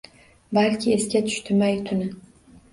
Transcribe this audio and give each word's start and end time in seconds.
Balki, 0.57 0.95
esga 0.95 1.23
tushdi 1.29 1.61
may 1.63 1.81
tuni 1.91 2.11